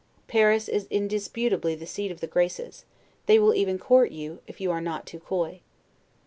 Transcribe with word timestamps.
Paris 0.27 0.67
is 0.67 0.87
indisputably 0.89 1.75
the 1.75 1.85
seat 1.85 2.09
of 2.09 2.21
the 2.21 2.25
GRACES; 2.25 2.85
they 3.27 3.37
will 3.37 3.53
even 3.53 3.77
court 3.77 4.09
you, 4.11 4.41
if 4.47 4.59
you 4.59 4.71
are 4.71 4.81
not 4.81 5.05
too 5.05 5.19
coy. 5.19 5.59